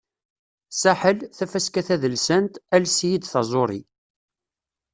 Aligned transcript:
Saḥel, 0.81 1.17
Tafaska 1.37 1.81
tadelsant 1.87 2.53
"Ales-iyi-d 2.75 3.23
taẓuri". 3.27 3.81